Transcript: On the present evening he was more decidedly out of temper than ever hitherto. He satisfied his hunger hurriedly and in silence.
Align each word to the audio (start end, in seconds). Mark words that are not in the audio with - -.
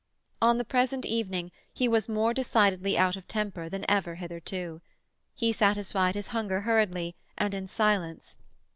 On 0.41 0.57
the 0.57 0.65
present 0.65 1.05
evening 1.05 1.51
he 1.71 1.87
was 1.87 2.09
more 2.09 2.33
decidedly 2.33 2.97
out 2.97 3.15
of 3.15 3.27
temper 3.27 3.69
than 3.69 3.85
ever 3.87 4.15
hitherto. 4.15 4.81
He 5.35 5.53
satisfied 5.53 6.15
his 6.15 6.29
hunger 6.29 6.61
hurriedly 6.61 7.15
and 7.37 7.53
in 7.53 7.67
silence. 7.67 8.35